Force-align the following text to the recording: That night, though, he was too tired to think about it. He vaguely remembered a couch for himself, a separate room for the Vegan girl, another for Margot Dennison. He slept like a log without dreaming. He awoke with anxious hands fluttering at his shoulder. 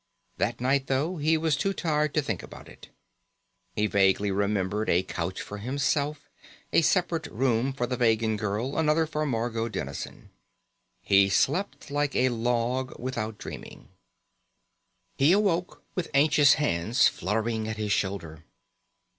That 0.37 0.59
night, 0.59 0.87
though, 0.87 1.17
he 1.17 1.37
was 1.37 1.55
too 1.55 1.73
tired 1.73 2.15
to 2.15 2.23
think 2.23 2.41
about 2.41 2.67
it. 2.67 2.89
He 3.75 3.85
vaguely 3.85 4.31
remembered 4.31 4.89
a 4.89 5.03
couch 5.03 5.39
for 5.43 5.59
himself, 5.59 6.27
a 6.73 6.81
separate 6.81 7.27
room 7.27 7.71
for 7.71 7.85
the 7.85 7.97
Vegan 7.97 8.35
girl, 8.35 8.79
another 8.79 9.05
for 9.05 9.27
Margot 9.27 9.69
Dennison. 9.69 10.31
He 11.03 11.29
slept 11.29 11.91
like 11.91 12.15
a 12.15 12.29
log 12.29 12.97
without 12.97 13.37
dreaming. 13.37 13.89
He 15.17 15.33
awoke 15.33 15.83
with 15.93 16.09
anxious 16.15 16.55
hands 16.55 17.07
fluttering 17.07 17.67
at 17.67 17.77
his 17.77 17.91
shoulder. 17.91 18.43